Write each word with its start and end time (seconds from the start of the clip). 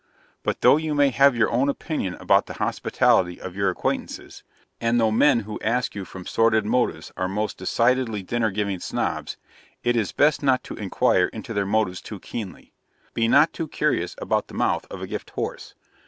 But 0.41 0.61
though 0.61 0.77
you 0.77 0.95
may 0.95 1.09
have 1.09 1.35
your 1.35 1.51
own 1.51 1.69
opinion 1.69 2.15
about 2.15 2.47
the 2.47 2.53
hospitality 2.55 3.39
of 3.39 3.55
your 3.55 3.69
acquaintances; 3.69 4.41
and 4.79 4.99
though 4.99 5.11
men 5.11 5.41
who 5.41 5.59
ask 5.63 5.93
you 5.93 6.05
from 6.05 6.25
sordid 6.25 6.65
motives 6.65 7.11
are 7.15 7.27
most 7.27 7.59
decidedly 7.59 8.23
Dinner 8.23 8.49
giving 8.49 8.79
Snobs, 8.79 9.37
it 9.83 9.95
is 9.95 10.11
best 10.11 10.41
not 10.41 10.63
to 10.63 10.73
inquire 10.73 11.27
into 11.27 11.53
their 11.53 11.67
motives 11.67 12.01
too 12.01 12.19
keenly. 12.19 12.73
Be 13.13 13.27
not 13.27 13.53
too 13.53 13.67
curious 13.67 14.15
about 14.17 14.47
the 14.47 14.55
mouth 14.55 14.87
of 14.89 15.03
a 15.03 15.07
gift 15.07 15.29
horse. 15.29 15.75